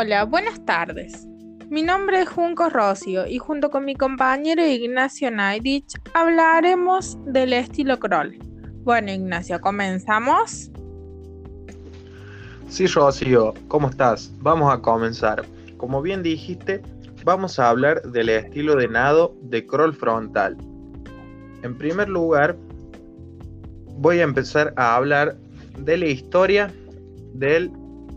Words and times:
Hola, 0.00 0.26
buenas 0.26 0.64
tardes. 0.64 1.26
Mi 1.70 1.82
nombre 1.82 2.22
es 2.22 2.28
Junco 2.28 2.68
Rocio 2.68 3.26
y 3.26 3.38
junto 3.38 3.68
con 3.68 3.84
mi 3.84 3.96
compañero 3.96 4.64
Ignacio 4.64 5.28
Naidich 5.28 5.92
hablaremos 6.14 7.18
del 7.24 7.52
estilo 7.52 7.98
crawl. 7.98 8.38
Bueno, 8.84 9.10
Ignacio, 9.10 9.60
¿comenzamos? 9.60 10.70
Sí, 12.68 12.86
Rocío, 12.86 13.54
¿cómo 13.66 13.88
estás? 13.88 14.32
Vamos 14.38 14.72
a 14.72 14.80
comenzar. 14.80 15.44
Como 15.78 16.00
bien 16.00 16.22
dijiste, 16.22 16.80
vamos 17.24 17.58
a 17.58 17.68
hablar 17.68 18.00
del 18.02 18.28
estilo 18.28 18.76
de 18.76 18.86
nado 18.86 19.34
de 19.42 19.66
crawl 19.66 19.92
frontal. 19.92 20.56
En 21.64 21.76
primer 21.76 22.08
lugar, 22.08 22.56
voy 23.96 24.20
a 24.20 24.22
empezar 24.22 24.72
a 24.76 24.94
hablar 24.94 25.36
de 25.76 25.96
la 25.96 26.06
historia 26.06 26.72
del 27.34 27.72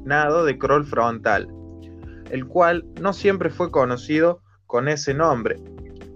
nado 0.06 0.46
de 0.46 0.60
crawl 0.60 0.86
frontal, 0.86 1.52
el 2.32 2.48
cual 2.48 2.86
no 3.00 3.14
siempre 3.14 3.50
fue 3.50 3.72
conocido 3.72 4.42
con 4.66 4.88
ese 4.88 5.14
nombre, 5.14 5.60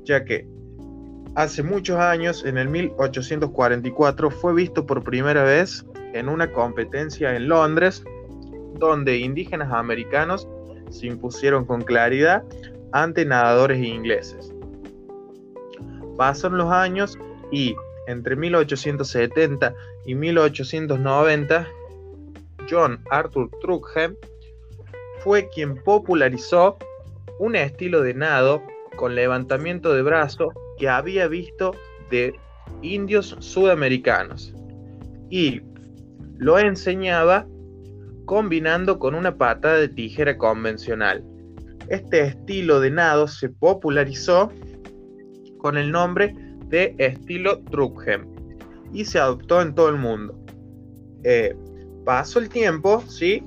ya 0.06 0.24
que 0.24 0.48
hace 1.36 1.62
muchos 1.62 1.98
años, 2.00 2.46
en 2.46 2.58
el 2.58 2.70
1844, 2.70 4.32
fue 4.32 4.54
visto 4.54 4.86
por 4.86 5.04
primera 5.04 5.44
vez 5.44 5.86
en 6.14 6.30
una 6.30 6.52
competencia 6.52 7.36
en 7.36 7.50
Londres, 7.50 8.04
donde 8.80 9.18
indígenas 9.18 9.74
americanos 9.74 10.48
se 10.90 11.08
impusieron 11.08 11.66
con 11.66 11.82
claridad 11.82 12.44
ante 12.94 13.26
nadadores 13.26 13.84
ingleses. 13.84 14.54
Pasaron 16.18 16.58
los 16.58 16.72
años 16.72 17.18
y 17.52 17.76
entre 18.08 18.38
1870 18.38 19.74
y 20.06 20.16
1890, 20.16 21.68
John 22.70 23.04
Arthur 23.10 23.50
Truxham 23.62 24.16
fue 25.26 25.50
quien 25.50 25.76
popularizó 25.84 26.78
un 27.40 27.56
estilo 27.56 28.02
de 28.02 28.14
nado 28.14 28.62
con 28.96 29.16
levantamiento 29.16 29.92
de 29.96 30.04
brazo 30.04 30.54
que 30.78 30.88
había 30.88 31.28
visto 31.28 31.72
de 32.12 32.36
indios 32.84 33.36
sudamericanos 33.40 34.54
y 35.32 35.62
lo 36.38 36.60
enseñaba 36.60 37.48
combinando 38.26 39.00
con 39.00 39.16
una 39.16 39.36
pata 39.36 39.74
de 39.74 39.90
tijera 39.90 40.38
convencional. 40.38 41.24
Este 41.90 42.22
estilo 42.22 42.80
de 42.80 42.92
nado 42.92 43.28
se 43.28 43.50
popularizó 43.50 44.52
con 45.58 45.76
el 45.76 45.92
nombre 45.92 46.36
de 46.68 46.94
estilo 47.00 47.64
Truxham 47.72 48.28
y 48.94 49.04
se 49.06 49.18
adoptó 49.18 49.60
en 49.64 49.74
todo 49.74 49.90
el 49.90 49.98
mundo. 49.98 50.40
Eh, 51.24 51.58
pasó 52.06 52.38
el 52.38 52.48
tiempo, 52.48 53.02
¿sí? 53.08 53.44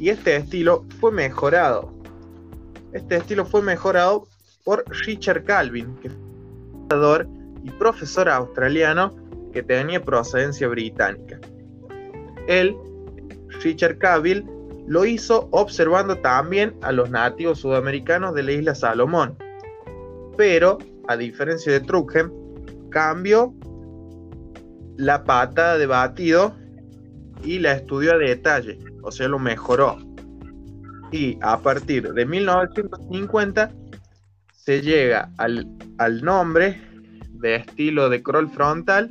Y 0.00 0.08
este 0.08 0.34
estilo 0.34 0.86
fue 0.98 1.12
mejorado. 1.12 1.92
Este 2.92 3.16
estilo 3.16 3.44
fue 3.44 3.60
mejorado 3.60 4.26
por 4.64 4.82
Richard 5.04 5.44
Calvin, 5.44 5.94
que 5.96 6.08
fue 6.88 7.26
y 7.62 7.70
profesor 7.72 8.28
australiano 8.30 9.14
que 9.52 9.62
tenía 9.62 10.02
procedencia 10.02 10.66
británica. 10.68 11.38
Él, 12.48 12.74
Richard 13.62 13.98
Calvin, 13.98 14.50
lo 14.86 15.04
hizo 15.04 15.48
observando 15.52 16.16
también 16.16 16.74
a 16.80 16.92
los 16.92 17.10
nativos 17.10 17.60
sudamericanos 17.60 18.34
de 18.34 18.42
la 18.42 18.52
isla 18.52 18.74
Salomón. 18.74 19.36
Pero, 20.38 20.78
a 21.08 21.16
diferencia 21.18 21.72
de 21.72 21.80
Truxham, 21.80 22.32
cambió 22.88 23.52
la 24.96 25.24
pata 25.24 25.76
de 25.76 25.86
batido 25.86 26.54
y 27.44 27.58
la 27.58 27.72
estudió 27.72 28.12
a 28.12 28.18
detalle, 28.18 28.78
o 29.02 29.10
sea, 29.10 29.28
lo 29.28 29.38
mejoró. 29.38 29.98
Y 31.12 31.38
a 31.42 31.58
partir 31.58 32.12
de 32.12 32.26
1950 32.26 33.70
se 34.52 34.82
llega 34.82 35.30
al, 35.38 35.66
al 35.98 36.22
nombre 36.22 36.80
de 37.32 37.56
estilo 37.56 38.08
de 38.08 38.22
crawl 38.22 38.48
frontal 38.50 39.10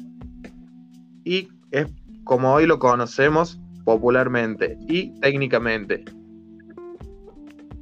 y 1.25 1.49
es 1.71 1.87
como 2.23 2.53
hoy 2.53 2.65
lo 2.65 2.79
conocemos 2.79 3.59
popularmente 3.83 4.77
y 4.87 5.19
técnicamente. 5.19 6.05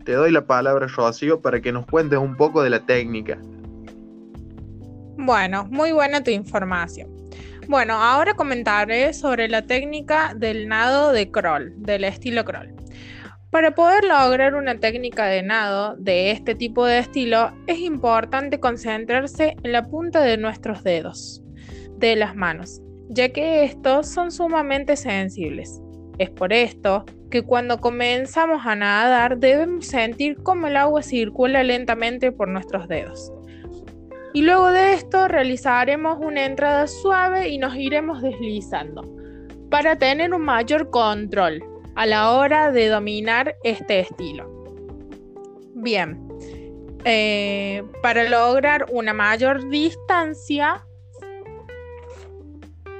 Te 0.05 0.13
doy 0.13 0.31
la 0.31 0.47
palabra, 0.47 0.87
Rocío, 0.87 1.41
para 1.41 1.59
que 1.59 1.73
nos 1.73 1.85
cuentes 1.85 2.17
un 2.17 2.37
poco 2.37 2.63
de 2.63 2.69
la 2.69 2.79
técnica. 2.85 3.37
Bueno, 5.17 5.65
muy 5.69 5.91
buena 5.91 6.23
tu 6.23 6.31
información. 6.31 7.16
Bueno, 7.69 8.01
ahora 8.01 8.33
comentaré 8.33 9.11
sobre 9.11 9.49
la 9.49 9.61
técnica 9.61 10.33
del 10.33 10.69
nado 10.69 11.11
de 11.11 11.29
crawl, 11.29 11.73
del 11.75 12.05
estilo 12.05 12.45
crawl. 12.45 12.73
Para 13.51 13.75
poder 13.75 14.05
lograr 14.05 14.55
una 14.55 14.79
técnica 14.79 15.25
de 15.25 15.43
nado 15.43 15.97
de 15.97 16.31
este 16.31 16.55
tipo 16.55 16.85
de 16.85 16.99
estilo, 16.99 17.51
es 17.67 17.79
importante 17.79 18.61
concentrarse 18.61 19.57
en 19.61 19.73
la 19.73 19.83
punta 19.83 20.21
de 20.21 20.37
nuestros 20.37 20.81
dedos, 20.85 21.43
de 21.97 22.15
las 22.15 22.37
manos, 22.37 22.81
ya 23.09 23.33
que 23.33 23.65
estos 23.65 24.07
son 24.07 24.31
sumamente 24.31 24.95
sensibles. 24.95 25.81
Es 26.19 26.29
por 26.29 26.53
esto 26.53 27.03
que 27.29 27.41
cuando 27.41 27.81
comenzamos 27.81 28.65
a 28.65 28.77
nadar 28.77 29.39
debemos 29.39 29.87
sentir 29.87 30.37
cómo 30.41 30.67
el 30.67 30.77
agua 30.77 31.03
circula 31.03 31.63
lentamente 31.63 32.31
por 32.31 32.47
nuestros 32.47 32.87
dedos. 32.87 33.29
Y 34.37 34.43
luego 34.43 34.71
de 34.71 34.93
esto 34.93 35.27
realizaremos 35.27 36.19
una 36.21 36.45
entrada 36.45 36.85
suave 36.85 37.49
y 37.49 37.57
nos 37.57 37.75
iremos 37.75 38.21
deslizando 38.21 39.01
para 39.71 39.97
tener 39.97 40.31
un 40.31 40.43
mayor 40.43 40.91
control 40.91 41.63
a 41.95 42.05
la 42.05 42.29
hora 42.29 42.71
de 42.71 42.87
dominar 42.87 43.55
este 43.63 44.01
estilo. 44.01 44.47
Bien, 45.73 46.29
eh, 47.03 47.83
para 48.03 48.29
lograr 48.29 48.85
una 48.91 49.11
mayor 49.11 49.69
distancia, 49.69 50.85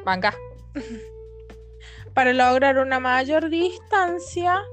venga, 0.08 0.34
para 2.16 2.34
lograr 2.34 2.80
una 2.80 3.00
mayor 3.00 3.52
distancia 3.52 4.64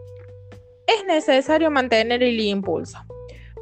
es 0.86 1.04
necesario 1.04 1.70
mantener 1.70 2.22
el 2.22 2.40
impulso 2.40 3.00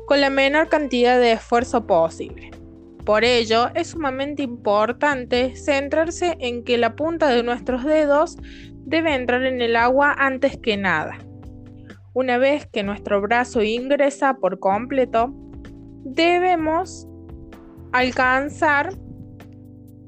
con 0.06 0.20
la 0.20 0.30
menor 0.30 0.68
cantidad 0.68 1.18
de 1.18 1.32
esfuerzo 1.32 1.84
posible. 1.84 2.61
Por 3.04 3.24
ello, 3.24 3.68
es 3.74 3.88
sumamente 3.88 4.44
importante 4.44 5.56
centrarse 5.56 6.36
en 6.38 6.62
que 6.62 6.78
la 6.78 6.94
punta 6.94 7.28
de 7.28 7.42
nuestros 7.42 7.84
dedos 7.84 8.36
debe 8.84 9.14
entrar 9.14 9.44
en 9.44 9.60
el 9.60 9.74
agua 9.74 10.14
antes 10.16 10.56
que 10.56 10.76
nada. 10.76 11.18
Una 12.14 12.38
vez 12.38 12.66
que 12.66 12.84
nuestro 12.84 13.20
brazo 13.20 13.62
ingresa 13.62 14.34
por 14.34 14.60
completo, 14.60 15.32
debemos 16.04 17.08
alcanzar 17.90 18.94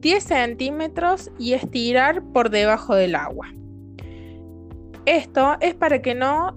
10 0.00 0.22
centímetros 0.22 1.31
y 1.38 1.55
estirar 1.55 2.22
por 2.32 2.50
debajo 2.50 2.94
del 2.94 3.15
agua. 3.16 3.49
Esto 5.06 5.56
es 5.61 5.75
para 5.75 6.00
que 6.00 6.15
no, 6.15 6.56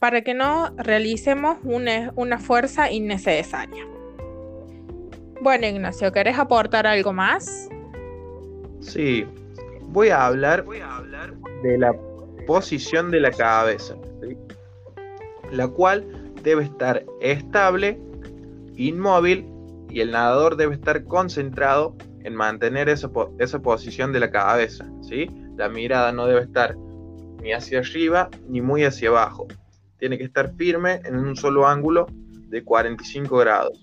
para 0.00 0.22
que 0.22 0.34
no 0.34 0.74
realicemos 0.76 1.58
una 1.62 2.38
fuerza 2.38 2.90
innecesaria. 2.90 3.86
Bueno, 5.42 5.66
Ignacio, 5.66 6.12
¿querés 6.12 6.38
aportar 6.38 6.86
algo 6.86 7.12
más? 7.12 7.68
Sí, 8.78 9.26
voy 9.88 10.10
a 10.10 10.26
hablar, 10.26 10.64
de 11.64 11.78
la 11.78 11.92
posición 12.46 13.10
de 13.10 13.18
la 13.18 13.32
cabeza, 13.32 13.96
la 15.50 15.66
cual 15.66 16.06
debe 16.44 16.62
estar 16.62 17.04
estable, 17.20 18.00
inmóvil 18.76 19.44
y 19.90 20.00
el 20.00 20.12
nadador 20.12 20.54
debe 20.54 20.74
estar 20.74 21.02
concentrado 21.06 21.96
en 22.22 22.36
mantener 22.36 22.88
esa, 22.88 23.10
esa 23.40 23.58
posición 23.58 24.12
de 24.12 24.20
la 24.20 24.30
cabeza. 24.30 24.86
¿sí? 25.00 25.28
La 25.56 25.68
mirada 25.68 26.12
no 26.12 26.26
debe 26.26 26.42
estar 26.42 26.76
ni 27.42 27.52
hacia 27.52 27.80
arriba 27.80 28.30
ni 28.48 28.60
muy 28.60 28.84
hacia 28.84 29.08
abajo. 29.08 29.48
Tiene 29.98 30.18
que 30.18 30.24
estar 30.24 30.54
firme 30.54 31.00
en 31.04 31.16
un 31.16 31.34
solo 31.34 31.66
ángulo 31.66 32.06
de 32.46 32.62
45 32.62 33.36
grados. 33.38 33.82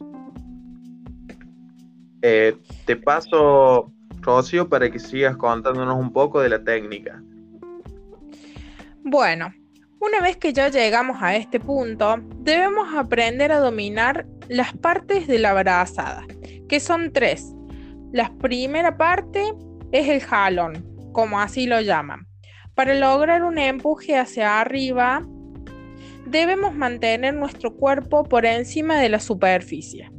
Eh, 2.21 2.57
te 2.85 2.95
paso, 2.97 3.91
Rocío, 4.21 4.67
para 4.67 4.89
que 4.91 4.99
sigas 4.99 5.37
contándonos 5.37 5.97
un 5.97 6.11
poco 6.11 6.41
de 6.41 6.49
la 6.49 6.63
técnica. 6.63 7.21
Bueno, 9.03 9.53
una 10.01 10.21
vez 10.21 10.37
que 10.37 10.51
ya 10.51 10.69
llegamos 10.69 11.17
a 11.21 11.35
este 11.35 11.59
punto, 11.59 12.17
debemos 12.39 12.93
aprender 12.93 13.51
a 13.51 13.59
dominar 13.59 14.25
las 14.49 14.73
partes 14.73 15.27
de 15.27 15.39
la 15.39 15.53
brazada, 15.53 16.25
que 16.67 16.79
son 16.79 17.11
tres. 17.13 17.53
La 18.11 18.33
primera 18.39 18.97
parte 18.97 19.53
es 19.91 20.09
el 20.09 20.21
jalón, 20.21 20.85
como 21.13 21.39
así 21.39 21.67
lo 21.67 21.79
llaman. 21.79 22.27
Para 22.75 22.95
lograr 22.95 23.43
un 23.43 23.57
empuje 23.57 24.17
hacia 24.17 24.59
arriba, 24.59 25.25
debemos 26.25 26.75
mantener 26.75 27.33
nuestro 27.33 27.75
cuerpo 27.75 28.23
por 28.23 28.45
encima 28.45 28.99
de 28.99 29.09
la 29.09 29.19
superficie 29.19 30.11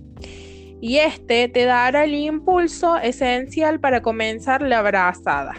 y 0.81 0.99
este 0.99 1.49
te 1.49 1.65
dará 1.65 2.05
el 2.05 2.15
impulso 2.15 2.97
esencial 2.99 3.81
para 3.81 4.03
comenzar 4.03 4.62
la 4.62 4.82
brazada. 4.82 5.55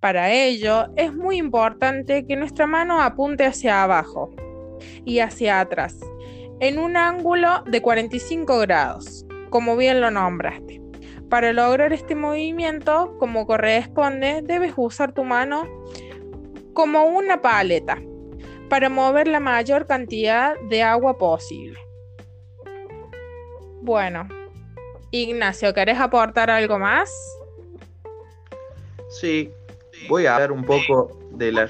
Para 0.00 0.30
ello 0.30 0.86
es 0.96 1.14
muy 1.14 1.36
importante 1.36 2.26
que 2.26 2.36
nuestra 2.36 2.66
mano 2.66 3.00
apunte 3.00 3.44
hacia 3.44 3.82
abajo, 3.82 4.34
y 5.04 5.20
hacia 5.20 5.60
atrás, 5.60 5.98
en 6.60 6.78
un 6.78 6.96
ángulo 6.96 7.62
de 7.66 7.80
45 7.80 8.58
grados, 8.58 9.26
como 9.50 9.76
bien 9.76 10.00
lo 10.00 10.10
nombraste. 10.10 10.80
Para 11.28 11.52
lograr 11.52 11.92
este 11.92 12.14
movimiento, 12.14 13.16
como 13.18 13.46
corresponde, 13.46 14.42
debes 14.42 14.74
usar 14.76 15.12
tu 15.12 15.24
mano 15.24 15.64
como 16.72 17.04
una 17.04 17.40
paleta 17.40 18.00
para 18.68 18.88
mover 18.88 19.26
la 19.28 19.40
mayor 19.40 19.86
cantidad 19.86 20.54
de 20.68 20.82
agua 20.82 21.18
posible. 21.18 21.85
Bueno, 23.86 24.26
Ignacio, 25.12 25.72
¿querés 25.72 26.00
aportar 26.00 26.50
algo 26.50 26.76
más? 26.76 27.08
Sí, 29.08 29.52
voy 30.08 30.26
a 30.26 30.34
hablar 30.34 30.50
un 30.50 30.64
poco 30.64 31.16
de 31.30 31.52
la 31.52 31.68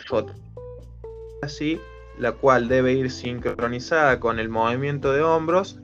así, 1.43 1.79
la 2.19 2.33
cual 2.33 2.69
debe 2.69 2.95
ir 2.95 3.11
sincronizada 3.11 4.19
con 4.19 4.39
el 4.39 4.49
movimiento 4.49 5.13
de 5.13 5.21
hombros. 5.21 5.79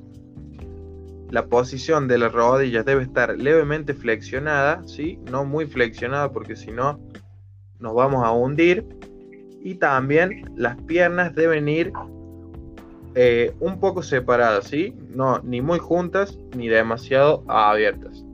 La 1.28 1.44
posición 1.44 2.08
de 2.08 2.16
las 2.16 2.32
rodillas 2.32 2.86
debe 2.86 3.02
estar 3.02 3.36
levemente 3.36 3.92
flexionada, 3.92 4.82
¿sí? 4.88 5.18
no 5.30 5.44
muy 5.44 5.66
flexionada 5.66 6.32
porque 6.32 6.56
si 6.56 6.70
no 6.70 6.98
nos 7.78 7.94
vamos 7.94 8.24
a 8.24 8.30
hundir. 8.30 8.86
Y 9.60 9.74
también 9.74 10.50
las 10.56 10.80
piernas 10.84 11.34
deben 11.34 11.68
ir 11.68 11.92
eh, 13.14 13.54
un 13.60 13.78
poco 13.78 14.02
separadas, 14.02 14.68
¿sí? 14.68 14.94
No, 15.14 15.38
ni 15.40 15.60
muy 15.60 15.78
juntas 15.78 16.38
ni 16.56 16.68
demasiado 16.68 17.44
abiertas. 17.48 18.24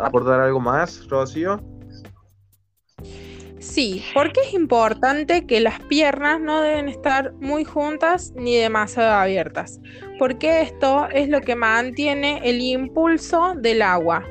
¿Aportar 0.00 0.40
algo 0.40 0.60
más, 0.60 1.08
Rocío? 1.08 1.60
Sí, 3.58 4.04
porque 4.12 4.40
es 4.40 4.54
importante 4.54 5.46
que 5.46 5.60
las 5.60 5.78
piernas 5.84 6.40
no 6.40 6.60
deben 6.60 6.88
estar 6.88 7.32
muy 7.34 7.64
juntas 7.64 8.32
ni 8.34 8.56
demasiado 8.56 9.12
abiertas, 9.12 9.80
porque 10.18 10.62
esto 10.62 11.08
es 11.12 11.28
lo 11.28 11.40
que 11.40 11.54
mantiene 11.54 12.40
el 12.42 12.60
impulso 12.60 13.54
del 13.56 13.82
agua. 13.82 14.24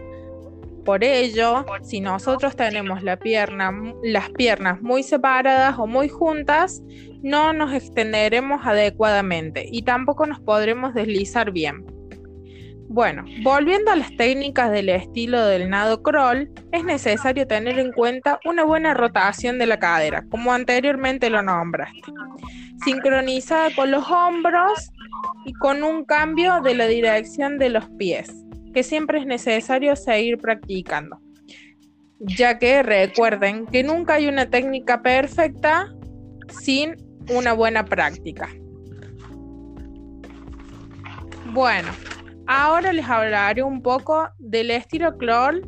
Por 0.85 1.03
ello, 1.03 1.65
si 1.83 2.01
nosotros 2.01 2.55
tenemos 2.55 3.03
las 3.03 3.19
piernas 3.19 4.81
muy 4.81 5.03
separadas 5.03 5.77
o 5.77 5.85
muy 5.85 6.09
juntas, 6.09 6.81
no 7.21 7.53
nos 7.53 7.73
extenderemos 7.73 8.65
adecuadamente 8.65 9.67
y 9.71 9.83
tampoco 9.83 10.25
nos 10.25 10.39
podremos 10.39 10.93
deslizar 10.95 11.51
bien. 11.51 11.85
Bueno, 12.87 13.23
volviendo 13.43 13.91
a 13.91 13.95
las 13.95 14.13
técnicas 14.17 14.71
del 14.71 14.89
estilo 14.89 15.45
del 15.45 15.69
nado 15.69 16.01
crawl, 16.01 16.51
es 16.71 16.83
necesario 16.83 17.47
tener 17.47 17.79
en 17.79 17.93
cuenta 17.93 18.39
una 18.43 18.65
buena 18.65 18.93
rotación 18.93 19.59
de 19.59 19.67
la 19.67 19.79
cadera, 19.79 20.25
como 20.29 20.51
anteriormente 20.51 21.29
lo 21.29 21.41
nombraste, 21.41 22.11
sincronizada 22.83 23.69
con 23.75 23.91
los 23.91 24.09
hombros 24.09 24.91
y 25.45 25.53
con 25.53 25.83
un 25.83 26.03
cambio 26.03 26.59
de 26.59 26.75
la 26.75 26.87
dirección 26.87 27.59
de 27.59 27.69
los 27.69 27.87
pies 27.91 28.45
que 28.71 28.83
siempre 28.83 29.19
es 29.19 29.25
necesario 29.25 29.95
seguir 29.95 30.37
practicando, 30.37 31.19
ya 32.19 32.59
que 32.59 32.83
recuerden 32.83 33.65
que 33.65 33.83
nunca 33.83 34.15
hay 34.15 34.27
una 34.27 34.49
técnica 34.49 35.01
perfecta 35.01 35.93
sin 36.61 36.95
una 37.29 37.53
buena 37.53 37.85
práctica. 37.85 38.49
Bueno, 41.53 41.89
ahora 42.47 42.93
les 42.93 43.05
hablaré 43.05 43.61
un 43.61 43.81
poco 43.81 44.29
del 44.39 44.71
estilo 44.71 45.17
crawl, 45.17 45.61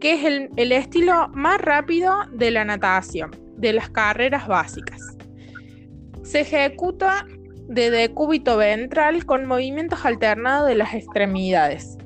que 0.00 0.14
es 0.14 0.48
el, 0.56 0.72
estilo 0.72 1.28
más 1.28 1.60
rápido 1.60 2.12
de 2.32 2.50
la 2.50 2.64
natación, 2.64 3.30
de 3.56 3.72
las 3.72 3.88
carreras 3.88 4.48
básicas. 4.48 5.00
Se 6.24 6.40
ejecuta 6.40 7.24
de 7.68 7.90
decúbito 7.90 8.56
ventral 8.56 9.24
con 9.24 9.46
movimientos 9.46 10.04
alternados 10.04 10.68
de 10.68 10.74
las 10.74 10.92
extremidades. 10.92 11.96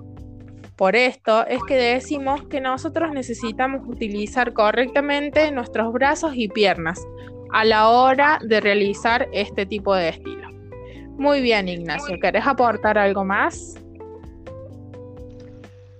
Por 0.77 0.95
esto 0.95 1.47
es 1.47 1.63
que 1.67 1.75
decimos 1.75 2.43
que 2.49 2.61
nosotros 2.61 3.11
necesitamos 3.13 3.89
utilizar 3.89 4.53
correctamente 4.53 5.51
nuestros 5.51 5.91
brazos 5.91 6.33
y 6.35 6.49
piernas 6.49 7.01
a 7.51 7.65
la 7.65 7.89
hora 7.89 8.39
de 8.43 8.61
realizar 8.61 9.27
este 9.33 9.65
tipo 9.65 9.95
de 9.95 10.11
estilo. 10.11 10.51
Muy 11.17 11.41
bien, 11.41 11.69
Ignacio, 11.69 12.19
¿querés 12.21 12.47
aportar 12.47 12.99
algo 12.99 13.25
más? 13.25 13.77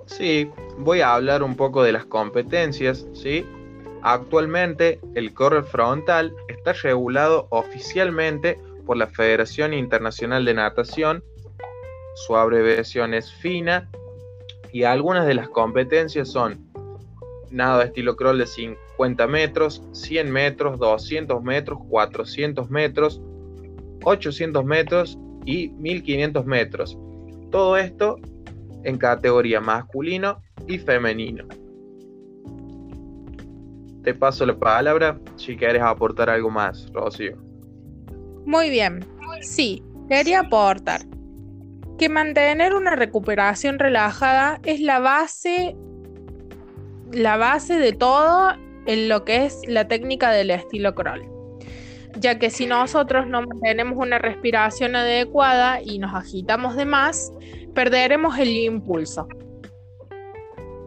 Sí, 0.05 0.51
voy 0.77 1.01
a 1.01 1.15
hablar 1.15 1.43
un 1.43 1.57
poco 1.57 1.83
de 1.83 1.93
las 1.93 2.05
competencias, 2.05 3.07
¿sí? 3.15 3.47
Actualmente 4.03 5.01
el 5.15 5.33
correr 5.33 5.65
frontal 5.65 6.35
está 6.49 6.75
regulado 6.75 7.47
oficialmente 7.49 8.59
por 8.85 8.99
la 8.99 9.07
Federación 9.07 9.73
Internacional 9.73 10.45
de 10.45 10.53
Natación, 10.53 11.25
su 12.27 12.37
abreviación 12.37 13.15
es 13.15 13.33
FINA 13.33 13.89
y 14.77 14.85
algunas 14.85 15.27
de 15.27 15.33
las 15.33 15.49
competencias 15.49 16.29
son 16.29 16.71
nado 17.51 17.81
estilo 17.81 18.15
crawl 18.15 18.37
de 18.37 18.47
50 18.47 19.27
metros, 19.27 19.83
100 19.93 20.31
metros, 20.31 20.79
200 20.79 21.43
metros, 21.43 21.79
400 21.89 22.69
metros, 22.69 23.23
800 24.05 24.65
metros 24.67 25.19
y 25.47 25.69
1500 25.69 26.45
metros. 26.45 26.99
Todo 27.51 27.79
esto 27.79 28.19
en 28.85 28.99
categoría 28.99 29.63
masculino 29.63 30.43
y 30.69 30.77
femenino. 30.77 31.47
Te 34.03 34.13
paso 34.13 34.45
la 34.45 34.59
palabra 34.59 35.19
si 35.37 35.57
quieres 35.57 35.81
aportar 35.81 36.29
algo 36.29 36.51
más, 36.51 36.93
Rocío. 36.93 37.39
Muy 38.45 38.69
bien, 38.69 39.07
sí, 39.41 39.83
quería 40.07 40.41
aportar 40.41 41.01
que 41.97 42.09
mantener 42.09 42.75
una 42.75 42.97
recuperación 42.97 43.79
relajada 43.79 44.61
es 44.65 44.81
la 44.81 44.99
base, 44.99 45.77
la 47.13 47.37
base 47.37 47.79
de 47.79 47.93
todo 47.93 48.53
en 48.87 49.09
lo 49.09 49.25
que 49.25 49.47
es 49.47 49.61
la 49.67 49.89
técnica 49.89 50.31
del 50.31 50.51
estilo 50.51 50.95
crawl. 50.95 51.25
Ya 52.19 52.39
que 52.39 52.51
si 52.51 52.67
nosotros 52.67 53.27
no 53.27 53.43
mantenemos 53.43 53.99
una 53.99 54.19
respiración 54.19 54.97
adecuada 54.97 55.81
y 55.83 55.99
nos 55.99 56.15
agitamos 56.15 56.77
de 56.77 56.87
más, 56.87 57.33
perderemos 57.75 58.39
el 58.39 58.49
impulso. 58.49 59.29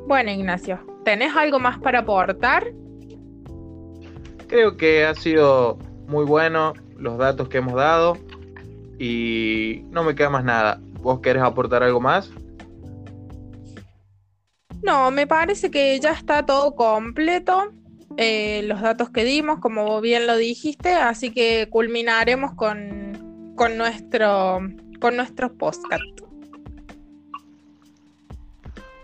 Bueno, 0.07 0.31
Ignacio, 0.31 0.79
¿tenés 1.05 1.35
algo 1.35 1.59
más 1.59 1.77
para 1.79 1.99
aportar? 1.99 2.71
Creo 4.47 4.75
que 4.75 5.05
ha 5.05 5.13
sido 5.13 5.77
muy 6.07 6.25
bueno 6.25 6.73
los 6.97 7.19
datos 7.19 7.47
que 7.47 7.59
hemos 7.59 7.75
dado 7.75 8.17
y 8.97 9.83
no 9.91 10.03
me 10.03 10.15
queda 10.15 10.31
más 10.31 10.43
nada. 10.43 10.81
¿Vos 11.01 11.19
querés 11.19 11.43
aportar 11.43 11.83
algo 11.83 11.99
más? 11.99 12.31
No, 14.81 15.11
me 15.11 15.27
parece 15.27 15.69
que 15.69 15.99
ya 15.99 16.11
está 16.11 16.45
todo 16.45 16.75
completo. 16.75 17.71
Eh, 18.17 18.63
los 18.65 18.81
datos 18.81 19.09
que 19.09 19.23
dimos, 19.23 19.59
como 19.59 20.01
bien 20.01 20.27
lo 20.27 20.35
dijiste, 20.35 20.93
así 20.93 21.31
que 21.31 21.67
culminaremos 21.69 22.53
con, 22.53 23.53
con 23.55 23.77
nuestro 23.77 24.59
con 24.99 25.15
nuestro 25.15 25.51
podcast. 25.53 26.03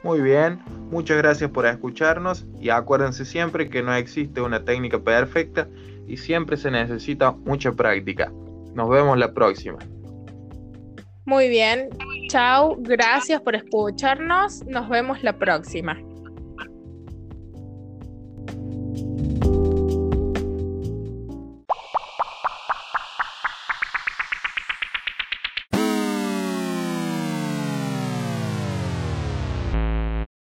Muy 0.03 0.21
bien, 0.21 0.59
muchas 0.91 1.17
gracias 1.17 1.49
por 1.49 1.65
escucharnos 1.65 2.45
y 2.59 2.69
acuérdense 2.69 3.25
siempre 3.25 3.69
que 3.69 3.81
no 3.81 3.93
existe 3.95 4.41
una 4.41 4.63
técnica 4.63 4.99
perfecta 4.99 5.67
y 6.07 6.17
siempre 6.17 6.57
se 6.57 6.69
necesita 6.69 7.31
mucha 7.31 7.71
práctica. 7.71 8.31
Nos 8.75 8.89
vemos 8.89 9.17
la 9.17 9.33
próxima. 9.33 9.79
Muy 11.25 11.49
bien. 11.49 11.89
Chao. 12.29 12.75
Gracias 12.79 13.41
por 13.41 13.55
escucharnos. 13.55 14.63
Nos 14.65 14.89
vemos 14.89 15.23
la 15.23 15.33
próxima. 15.37 15.97